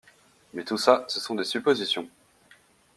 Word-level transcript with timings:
Mais 0.55 0.63
tout 0.63 0.79
ça, 0.79 1.05
ce 1.09 1.19
sont 1.19 1.35
des 1.35 1.43
suppositions. 1.43 2.09